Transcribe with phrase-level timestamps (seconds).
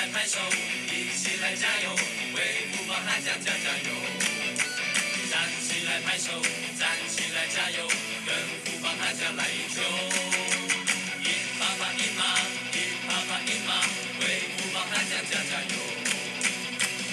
[0.00, 0.40] 来拍手，
[0.88, 1.90] 一起来加油，
[2.34, 2.40] 为
[2.72, 3.92] 富邦悍将加加油！
[5.30, 6.32] 站起来拍手，
[6.80, 7.86] 站起来加油，
[8.24, 8.32] 跟
[8.64, 9.82] 富邦悍将来一球！
[11.20, 11.28] 一
[11.58, 12.24] 啪啪一马，
[12.72, 13.76] 一啪啪一马，
[14.20, 15.76] 为富邦悍将加加油！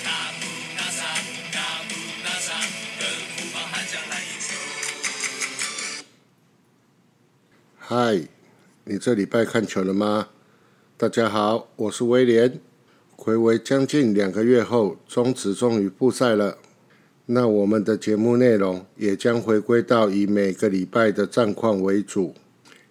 [0.06, 0.48] 卡布
[0.78, 1.04] 纳萨，
[1.52, 1.92] 卡布
[2.24, 2.56] 纳萨，
[2.98, 3.04] 跟
[3.36, 4.56] 富邦悍将来一球！
[7.80, 8.30] 嗨，
[8.86, 10.30] 你这礼拜看球了吗？
[10.96, 12.62] 大家好，我是威廉。
[13.18, 16.60] 暌违将近两个月后，中职终于复赛了。
[17.26, 22.34] 那我们的节目内容也将回归到以每个礼拜的战况为主。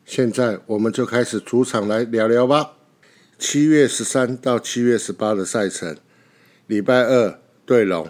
[0.05, 2.73] 现在我们就开始主场来聊聊吧。
[3.39, 5.97] 七月十三到七月十八的赛程：
[6.67, 8.09] 礼拜二对龙，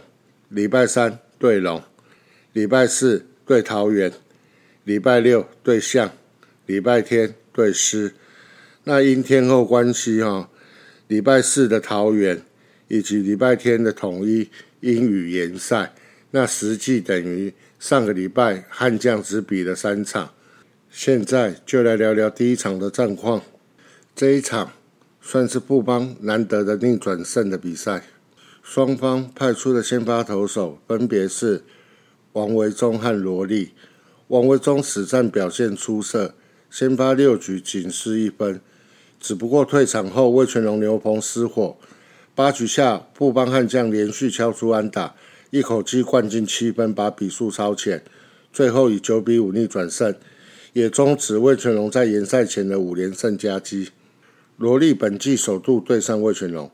[0.49, 1.83] 礼拜三对龙，
[2.53, 4.13] 礼拜四对桃园，
[4.85, 6.11] 礼拜六对象，
[6.65, 8.15] 礼拜天对狮。
[8.85, 10.49] 那因天后关系哈，
[11.09, 12.43] 礼拜四的桃园
[12.89, 14.49] 以及礼拜天的统一
[14.81, 15.95] 英语联赛，
[16.33, 20.33] 那实际等于上个礼拜悍将只比了三场。
[20.91, 23.43] 现在就来聊聊第一场的战况。
[24.15, 24.73] 这一场
[25.21, 28.05] 算是布邦难得的逆转胜的比赛，
[28.63, 31.63] 双方派出的先发投手分别是
[32.33, 33.71] 王维忠和罗莉。
[34.29, 36.35] 王维忠此战表现出色，
[36.69, 38.61] 先发六局仅失一分。
[39.21, 41.77] 只不过退场后，魏全龙牛棚失火，
[42.35, 45.15] 八局下布邦悍将连续敲出安打，
[45.51, 48.05] 一口气灌进七分，把比数超前，
[48.53, 50.15] 最后以九比五逆转胜，
[50.73, 53.91] 也终止魏全龙在延赛前的五连胜佳绩。
[54.59, 56.71] 罗莉本季首度对上魏全龙，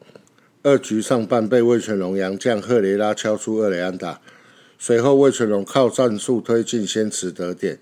[0.62, 4.20] 二局上半被魏全龙洋将赫雷拉敲出二垒安打，
[4.78, 7.78] 随后魏全龙靠战术推进先持得点，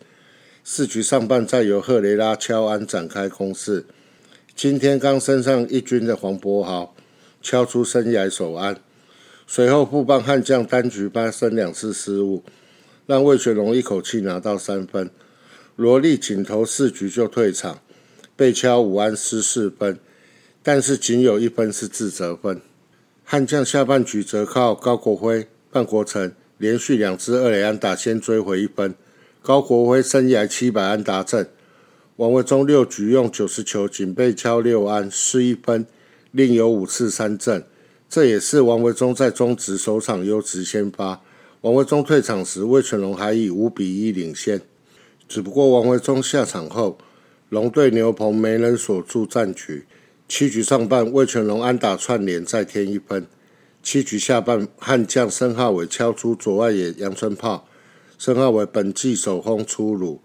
[0.62, 3.86] 四局上半再由赫雷拉敲安展开攻势。
[4.62, 6.94] 今天刚升上一军的黄博豪
[7.40, 8.78] 敲出生涯首安，
[9.46, 12.42] 随后布邦悍将单局发生两次失误，
[13.06, 15.08] 让魏全龙一口气拿到三分。
[15.76, 17.80] 罗莉仅投四局就退场，
[18.36, 19.98] 被敲五安失四分，
[20.62, 22.60] 但是仅有一分是自责分。
[23.24, 28.94] 悍将下半局则靠高国辉、范国成连续两支二垒安打先追回一分，
[29.40, 31.48] 高国辉生涯七百安打阵。
[32.20, 35.86] 王维忠六局用九十球，仅被敲六安，失一分，
[36.32, 37.64] 另有五次三振。
[38.10, 41.22] 这也是王维忠在中职首场优质先发。
[41.62, 44.60] 王维忠退场时，魏全龙还以五比一领先。
[45.26, 46.98] 只不过王维忠下场后，
[47.48, 49.86] 龙队牛棚没人锁住战局。
[50.28, 53.26] 七局上半，魏全龙安打串联再添一分。
[53.82, 57.66] 七局下半，悍将申浩伟敲出左外野阳春炮，
[58.18, 60.20] 申浩伟本季首轰出炉。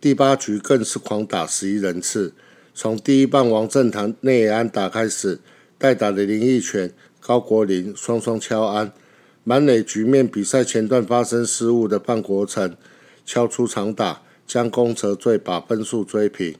[0.00, 2.32] 第八局更是狂打十一人次，
[2.72, 5.38] 从第一棒王正堂内安打开始，
[5.76, 8.90] 代打的林奕泉、高国林双双敲安，
[9.44, 12.74] 满垒局面比赛前段发生失误的范国成
[13.26, 16.56] 敲出长打，将功折罪把分数追平。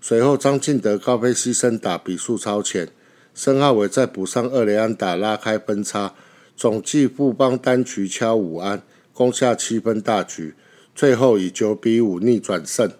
[0.00, 2.88] 随后张进德高飞牺牲打比数超前，
[3.34, 6.14] 申浩伟再补上二雷安打拉开分差，
[6.56, 8.80] 总计富邦单局敲五安，
[9.12, 10.54] 攻下七分大局。
[10.98, 12.90] 最后以九比五逆转胜，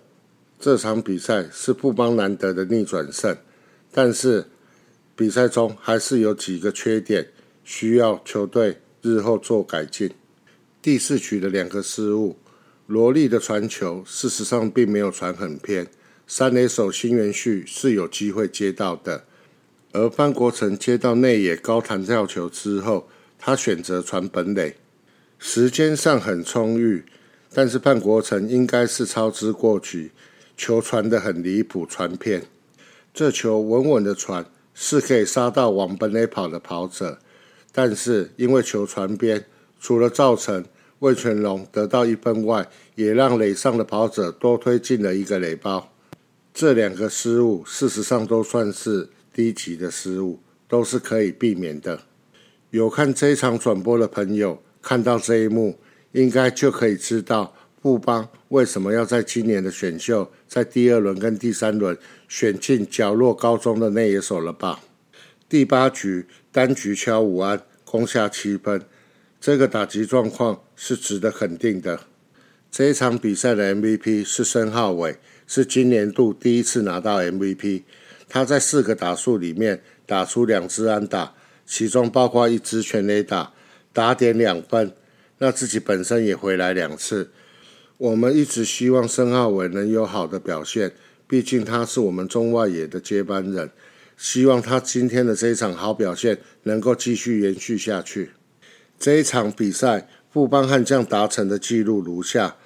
[0.60, 3.36] 这场比赛是布邦难得的逆转胜，
[3.90, 4.44] 但是
[5.16, 7.32] 比赛中还是有几个缺点
[7.64, 10.12] 需要球队日后做改进。
[10.80, 12.36] 第四局的两个失误，
[12.86, 15.88] 罗莉的传球事实上并没有传很偏，
[16.24, 19.24] 三垒手新元旭是有机会接到的，
[19.90, 24.76] 而范国成接到内野高弹跳球之后，他选择传本垒，
[25.40, 27.04] 时间上很充裕。
[27.52, 30.10] 但是范国成应该是操之过急，
[30.56, 32.42] 球传得很离谱，传偏。
[33.14, 34.44] 这球稳稳的传
[34.74, 37.18] 是可以杀到往本垒跑的跑者，
[37.72, 39.44] 但是因为球传边，
[39.80, 40.64] 除了造成
[41.00, 45.92] 魏全龙得到一分外，也让垒上的跑者多推进了一个垒包。
[46.52, 50.38] 这两个失误事实上都算是低级的失误，
[50.68, 52.02] 都是可以避免的。
[52.70, 55.78] 有看这一场转播的朋友看到这一幕。
[56.12, 61.96] 应该就可以知道布邦为什么要在今年的选秀在第二轮跟第三轮
[62.28, 64.80] 选进角落高中的内野手了吧？
[65.48, 68.82] 第八局单局敲五安，攻下七分，
[69.40, 72.00] 这个打击状况是值得肯定的。
[72.70, 75.16] 这一场比赛的 MVP 是申浩伟，
[75.46, 77.84] 是今年度第一次拿到 MVP。
[78.28, 81.32] 他在四个打数里面打出两支安打，
[81.64, 83.54] 其中包括一支全垒打，
[83.92, 84.92] 打点两分。
[85.38, 87.30] 那自己本身也回来两次，
[87.96, 90.92] 我们一直希望申浩伟能有好的表现，
[91.26, 93.70] 毕竟他是我们中外野的接班人。
[94.16, 98.30] 希望他今天的这一场好表现能够继续延续下去。
[98.98, 102.56] 这一场比赛，富邦悍将达成的纪录如下：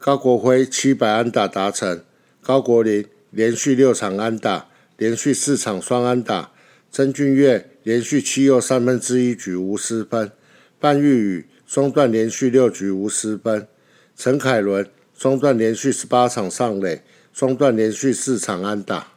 [0.00, 2.02] 高国辉七百安打达成，
[2.42, 4.66] 高国林连续六场安打，
[4.96, 6.50] 连续四场双安打，
[6.90, 10.32] 曾俊岳连续七又三分之一局无失分，
[10.80, 13.68] 半玉宇中段连续六局无失分，
[14.16, 19.08] 陈凯伦中段连续十八场上垒，中段连续四场安打。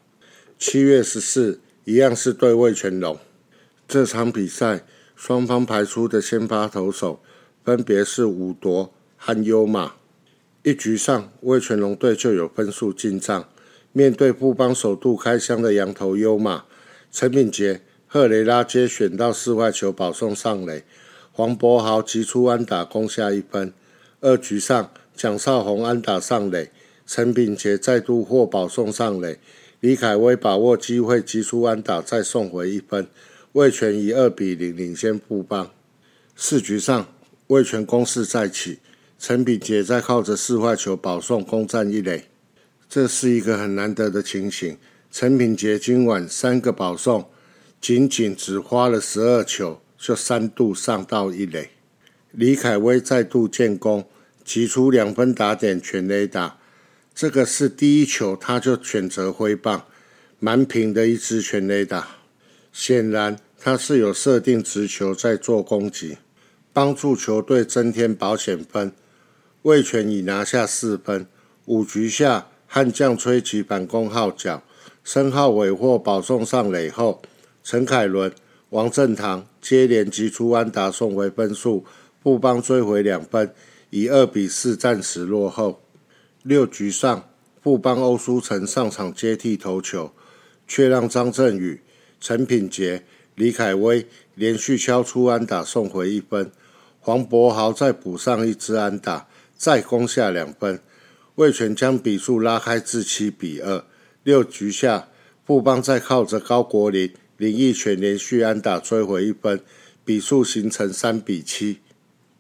[0.59, 3.17] 七月十四，一样是对魏全龙。
[3.87, 4.83] 这场比赛
[5.15, 7.23] 双方排出的先发投手
[7.63, 9.93] 分别是武夺和优马。
[10.63, 13.47] 一局上，魏全龙队就有分数进账。
[13.93, 16.65] 面对富邦首度开箱的羊头优马，
[17.13, 20.83] 陈敏杰、赫雷拉接选到四外球保送上垒，
[21.33, 23.73] 黄博豪击出安打攻下一分。
[24.19, 26.69] 二局上，蒋少红安打上垒，
[27.07, 29.39] 陈炳杰再度获保送上垒。
[29.79, 33.07] 李凯威把握机会击出安打，再送回一分，
[33.53, 35.71] 魏权以二比零领先富邦。
[36.35, 37.07] 四局上，
[37.47, 38.79] 魏权攻势再起，
[39.17, 42.25] 陈炳杰再靠着四坏球保送攻占一垒，
[42.87, 44.77] 这是一个很难得的情形。
[45.09, 47.29] 陈炳杰今晚三个保送，
[47.81, 51.69] 仅仅只花了十二球，就三度上到一垒。
[52.31, 54.09] 李凯威再度建功，
[54.43, 56.57] 击出两分打点全垒打。
[57.13, 59.85] 这个是第一球，他就选择挥棒，
[60.39, 62.15] 蛮平的一支全垒打。
[62.73, 66.17] 显然他是有设定直球在做攻击，
[66.73, 68.91] 帮助球队增添保险分。
[69.61, 71.27] 魏权已拿下四分。
[71.65, 74.63] 五局下，悍将吹起反攻号角，
[75.03, 77.21] 申浩伟获保送上垒后，
[77.63, 78.33] 陈凯伦、
[78.71, 81.85] 王振堂接连击出安打送回分数，
[82.23, 83.53] 布邦追回两分，
[83.89, 85.81] 以二比四暂时落后。
[86.41, 87.29] 六局上，
[87.61, 90.13] 富邦欧书成上场接替投球，
[90.65, 91.81] 却让张振宇、
[92.21, 93.03] 陈品杰、
[93.35, 96.49] 李凯威连续敲出安打送回一分，
[97.01, 99.27] 黄博豪再补上一支安打，
[99.57, 100.79] 再攻下两分，
[101.35, 103.83] 魏权将比数拉开至七比二。
[104.23, 105.09] 六局下，
[105.45, 109.59] 富邦再靠着高国林、林奕全连续安打追回一分，
[110.05, 111.79] 比数形成三比七。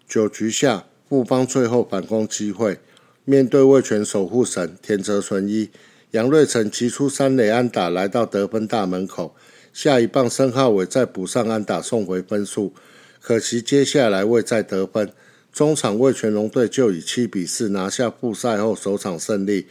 [0.07, 2.77] 九局下，富邦最后反攻机会。
[3.25, 5.71] 面对卫权守护神田泽纯一，
[6.11, 9.35] 杨瑞成击出三垒安打，来到得分大门口。
[9.73, 12.71] 下一棒申浩伟再补上安打，送回分数。
[13.19, 15.11] 可惜接下来未再得分。
[15.51, 19.65] 中场卫权龙队就以七比四拿下复赛后首场胜利，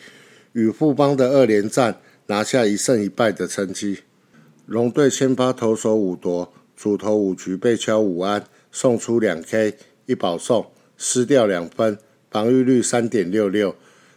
[0.55, 4.01] 与富邦的二连战拿下一胜一败的成绩。
[4.71, 9.77] 龙队先发投手五夺，主投五局被敲五安，送出两 K
[10.07, 11.99] 一保送，失掉两分。
[12.31, 13.75] 防御率三点六六，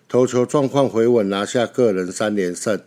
[0.08, 2.80] 投球状况回稳，拿下个人三连胜。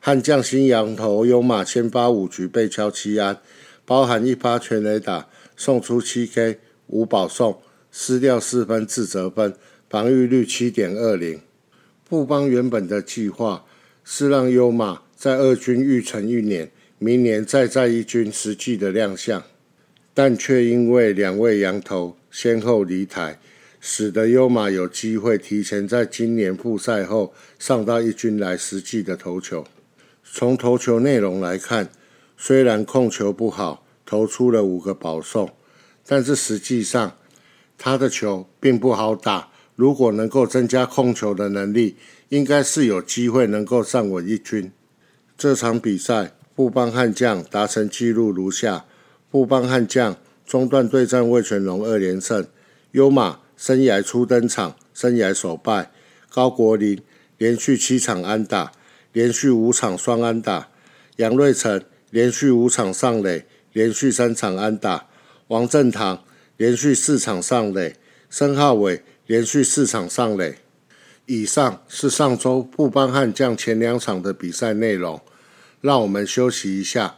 [0.00, 3.40] 悍将新羊头优马先发五局被敲七安，
[3.86, 5.26] 包含一发全垒打，
[5.56, 7.58] 送出七 K 五保送，
[7.90, 9.54] 失掉四分自责分，
[9.88, 11.40] 防御率七点二零。
[12.06, 13.64] 布邦原本的计划
[14.04, 19.42] 是让优马在二军育成一年，明年再在一军实际的亮相，
[20.12, 23.38] 但却因为两位羊头先后离台。
[23.86, 29.66] 使得优马有机会提前在今年复赛后上到一军来实际的投球。
[30.24, 31.90] 从投球内容来看，
[32.34, 35.50] 虽然控球不好，投出了五个保送，
[36.06, 37.18] 但是实际上
[37.76, 39.50] 他的球并不好打。
[39.76, 41.96] 如果能够增加控球的能力，
[42.30, 44.72] 应该是有机会能够上稳一军。
[45.36, 48.84] 这场比赛，布邦悍将达成纪录如下：
[49.30, 52.46] 布邦悍将中段对战魏全龙二连胜，
[52.92, 53.40] 优马。
[53.56, 55.92] 生涯初登场，生涯首败。
[56.28, 57.00] 高国林
[57.38, 58.72] 连续七场安打，
[59.12, 60.68] 连续五场双安打。
[61.16, 61.80] 杨瑞成
[62.10, 65.06] 连续五场上垒，连续三场安打。
[65.46, 66.24] 王振堂
[66.56, 67.94] 连续四场上垒。
[68.28, 70.58] 申浩伟连续四场上垒。
[71.26, 75.20] 以上是上周布邦悍将前两场的比赛内容。
[75.84, 77.16] 让我们休息一下，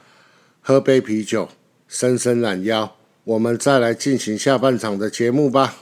[0.61, 1.49] 喝杯啤酒，
[1.87, 2.97] 伸伸懒腰。
[3.23, 5.77] 我们再来进行下半场的节目吧。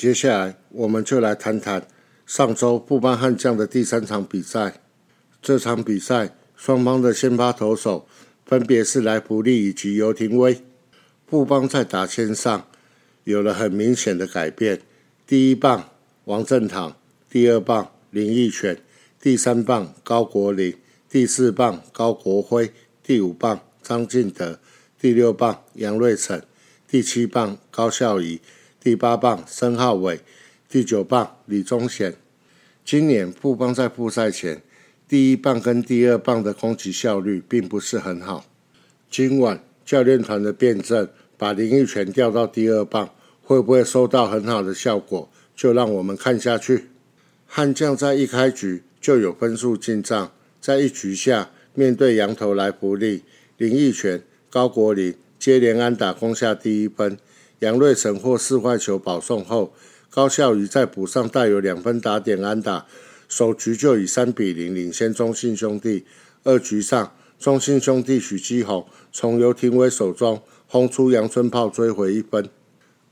[0.00, 1.86] 接下来，我们就来谈谈
[2.24, 4.80] 上周布邦悍将的第三场比赛。
[5.42, 8.08] 这场比赛双方的先发投手
[8.46, 10.62] 分别是莱普利以及尤廷威。
[11.26, 12.66] 布邦在打线上
[13.24, 14.80] 有了很明显的改变。
[15.26, 15.90] 第一棒
[16.24, 16.96] 王正堂，
[17.28, 18.80] 第二棒林奕泉，
[19.20, 20.74] 第三棒高国林，
[21.10, 24.58] 第四棒高国辉，第五棒张进德，
[24.98, 26.40] 第六棒杨瑞成，
[26.88, 28.40] 第七棒高孝仪，
[28.82, 30.20] 第八棒申浩伟，
[30.66, 32.14] 第九棒李宗贤。
[32.82, 34.62] 今年布邦在复赛前。
[35.06, 38.46] 第一棒跟第二棒的攻击效率并不是很好。
[39.10, 41.06] 今晚教练团的辩证
[41.36, 43.10] 把林奕泉调到第二棒，
[43.42, 45.28] 会不会收到很好的效果？
[45.54, 46.86] 就让我们看下去。
[47.46, 53.24] 悍将在一开局就有分数进账，在一局下面对羊头来不利，
[53.58, 57.18] 林奕泉、高国林接连安打攻下第一分，
[57.60, 59.74] 杨瑞成获四坏球保送后，
[60.08, 62.86] 高孝宇再补上带有两分打点安打。
[63.28, 66.06] 首局就以三比零领先中信兄弟。
[66.42, 72.48] 二局上，中信兄弟许基宏从刘廷伟手中轰出阳春炮追回一分。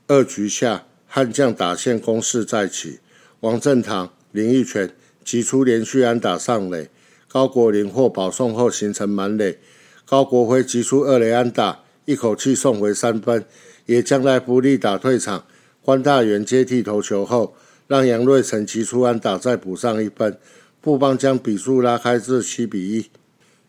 [0.07, 2.99] 二局下，悍将打线攻势再起，
[3.41, 6.89] 王振堂、林奕泉击出连续安打上垒，
[7.27, 9.59] 高国林获保送后形成满垒，
[10.05, 13.45] 高国辉击出二垒安打，一口气送回三分，
[13.89, 15.45] 也将来不利打退场。
[15.81, 17.55] 关大元接替投球后。
[17.89, 20.37] 让杨瑞成击出安打，再补上一分，
[20.79, 23.09] 布邦将比数拉开至七比一。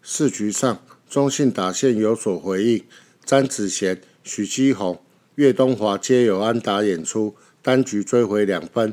[0.02, 2.84] 四局上，中信打线有所回应，
[3.24, 5.00] 詹子贤、许基宏、
[5.36, 8.92] 岳东华皆有安打演出，单局追回两分，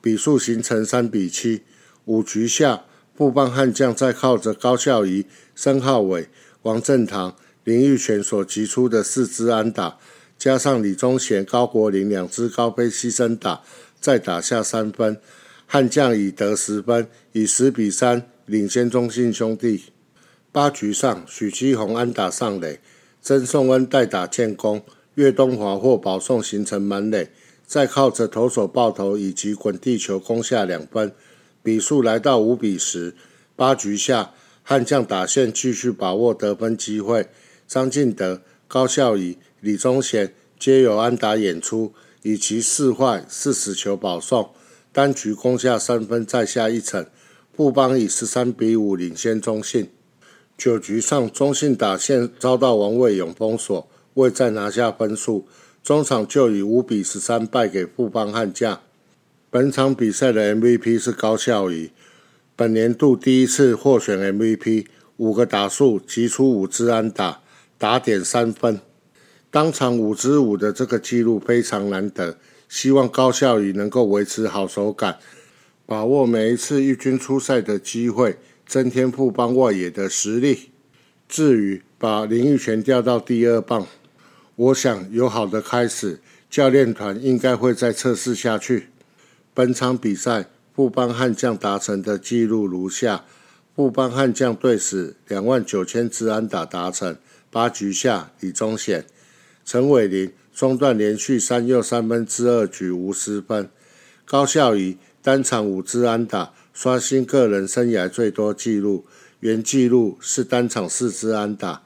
[0.00, 1.62] 比数形成三比七。
[2.04, 2.84] 五局下，
[3.16, 6.28] 布邦悍将在靠着高孝仪、申浩伟、
[6.62, 9.98] 王正堂、林玉泉所击出的四支安打，
[10.38, 13.62] 加上李宗贤、高国林两支高飞牺牲打。
[14.00, 15.20] 再打下三分，
[15.66, 19.86] 悍将已得十分，以十比三领先中信兄弟。
[20.52, 22.78] 八局上，许基宏安打上垒，
[23.20, 24.82] 曾颂恩代打建功，
[25.16, 27.32] 岳东华获保送形成满垒，
[27.66, 31.12] 再靠着投手爆头以及滚地球攻下两分，
[31.60, 33.16] 比数来到五比十。
[33.56, 34.30] 八局下，
[34.62, 37.28] 悍将打线继续把握得分机会，
[37.66, 41.92] 张进德、高孝仪、李宗贤皆有安打演出。
[42.22, 44.50] 以其四坏四死球保送，
[44.92, 47.06] 单局攻下三分，再下一城。
[47.54, 49.88] 布邦以十三比五领先中信。
[50.58, 55.46] 九局上，中信打线遭到王卫勇封锁，未再拿下分数，
[55.82, 58.80] 中场就以五比十三败给布邦悍将。
[59.48, 61.92] 本场比赛的 MVP 是高孝仪，
[62.56, 64.86] 本年度第一次获选 MVP，
[65.18, 67.42] 五个打数击出五支安打，
[67.78, 68.80] 打点三分。
[69.50, 72.36] 当场五支五的这个记录非常难得，
[72.68, 75.18] 希望高孝宇能够维持好手感，
[75.86, 78.36] 把握每一次一军出赛的机会，
[78.66, 80.70] 增添富邦外野的实力。
[81.26, 83.86] 至于把林玉泉调到第二棒，
[84.54, 88.88] 我想有好的开始，教练团应该会再测试下去。
[89.54, 93.24] 本场比赛富邦悍将达成的记录如下：
[93.74, 97.16] 富邦悍将队史两万九千支安打达成，
[97.50, 99.06] 八局下李宗显。
[99.70, 103.68] 陈伟林中段连续三又三分之二局无失分，
[104.24, 109.04] 高孝仪单场五支安打，刷新个人生涯最多纪录，
[109.40, 111.82] 原纪录是单场四支安打。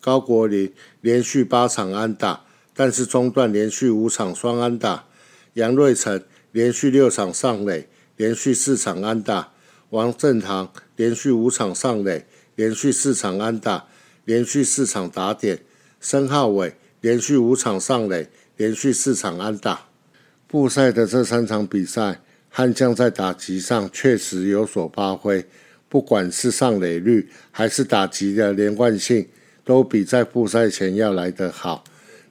[0.00, 5.04] 高国林连续八场安打，但是中段连续五场双安打。
[5.52, 9.52] 杨瑞成连续六场上垒，连续四场安打。
[9.90, 12.24] 王正堂连续五场上垒，
[12.54, 13.84] 连续四场安打，
[14.24, 15.60] 连续四场打点。
[16.00, 16.74] 申浩伟。
[17.06, 19.86] 连续五场上垒，连续四场安打。
[20.48, 25.46] 复赛的这三场比赛，悍将在打击上确实有所发挥，
[25.88, 29.28] 不管是上垒率还是打击的连贯性，
[29.64, 31.84] 都比在复赛前要来得好。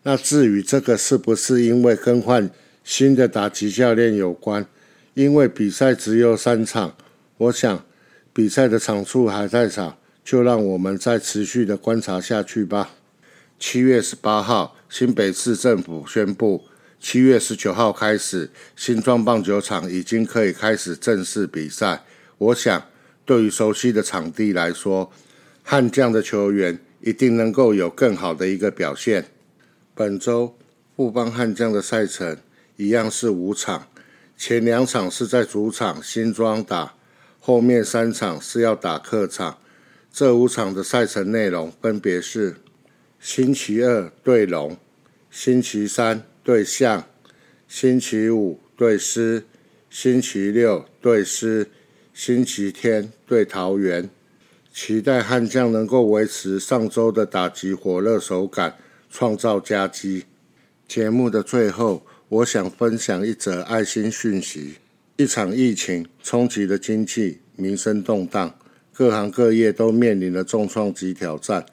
[0.03, 2.51] 那至于这个是不是因为更换
[2.83, 4.65] 新的打击教练有关？
[5.13, 6.93] 因为比赛只有三场，
[7.37, 7.85] 我想
[8.33, 12.89] 比赛的场数还太少，就让我们再持续的观察下去吧。
[13.57, 16.65] 七月十八号，新北市政府宣布，
[16.99, 22.03] 七月十九号开始，新庄棒球场已经可以开始正式比赛。
[22.37, 22.85] 我想，
[23.23, 25.09] 对于熟悉的场地来说，
[25.63, 29.31] 悍将的球员一定能够有更好的一个表现。
[29.93, 30.57] 本周
[30.97, 32.37] 富邦悍将的赛程
[32.75, 33.87] 一样是五场，
[34.37, 36.93] 前两场是在主场新庄打，
[37.39, 39.57] 后面三场是要打客场。
[40.11, 42.57] 这五场的赛程内容分别是。
[43.25, 44.77] 星期二对龙，
[45.31, 47.07] 星期三对象，
[47.67, 49.43] 星期五对狮，
[49.89, 51.67] 星期六对狮，
[52.13, 54.07] 星期天对桃园。
[54.71, 58.77] 期待悍将能够维持上周的打击火热手感，
[59.09, 60.25] 创造佳绩。
[60.87, 64.75] 节目的最后，我想分享一则爱心讯息：
[65.17, 68.55] 一场疫情冲击了经济，民生动荡，
[68.93, 71.65] 各行各业都面临了重创及挑战。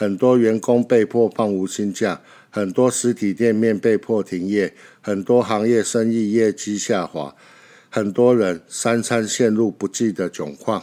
[0.00, 7.36] 很多员工被迫放无薪假，很多实体店面被迫停业，很多行业生意业绩下滑，
[7.90, 10.82] 很多人三餐陷入不济的窘况。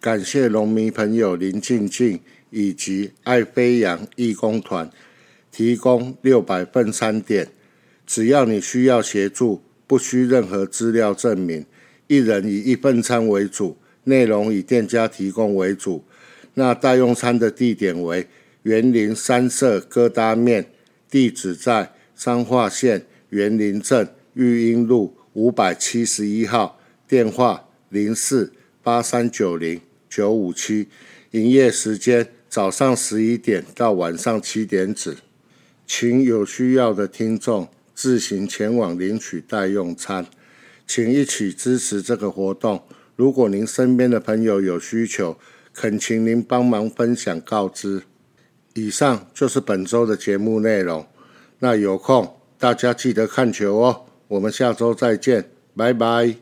[0.00, 4.88] 感谢农民朋友林静静以及爱飞扬义工团
[5.50, 7.48] 提供六百份餐点，
[8.06, 11.66] 只要你需要协助，不需任何资料证明，
[12.06, 16.04] 一人以一份餐为主，内容以店家提供为主。
[16.58, 18.26] 那代用餐的地点为
[18.62, 20.70] 园林三色疙瘩面，
[21.10, 29.80] 地址在彰化县园林镇育英路五百七十一号，电话零四八三九零。
[30.08, 30.88] 九五七，
[31.32, 35.14] 营业时间早上十一点到晚上七点止，
[35.86, 40.24] 请有需要的听众自行前往领取代用餐，
[40.86, 42.82] 请一起支持这个活动。
[43.14, 45.36] 如果您身边的朋友有需求，
[45.76, 48.04] 恳请您帮忙分享告知。
[48.72, 51.06] 以上就是本周的节目内容。
[51.58, 54.06] 那有空大家记得看球哦。
[54.28, 56.36] 我们下周再见，拜拜。